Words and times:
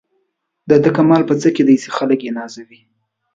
د 0.69 0.71
ده 0.83 0.89
کمال 0.97 1.21
په 1.29 1.33
څه 1.41 1.47
کې 1.55 1.63
دی 1.67 1.75
چې 1.83 1.89
خلک 1.97 2.19
یې 2.25 2.31
نازوي. 2.39 2.81